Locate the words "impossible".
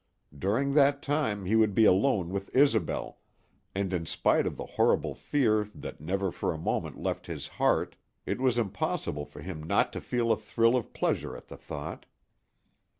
8.57-9.25